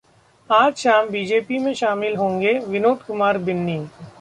आज 0.49 0.75
शाम 0.75 1.09
बीजेपी 1.09 1.59
में 1.59 1.73
शामिल 1.73 2.15
होंगे 2.15 2.53
विनोद 2.59 3.03
कुमार 3.03 3.37
बिन्नी 3.39 3.79